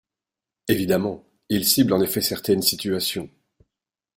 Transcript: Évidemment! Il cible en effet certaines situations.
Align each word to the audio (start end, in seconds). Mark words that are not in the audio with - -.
Évidemment! 0.67 1.23
Il 1.49 1.63
cible 1.63 1.93
en 1.93 2.01
effet 2.01 2.21
certaines 2.21 2.63
situations. 2.63 3.29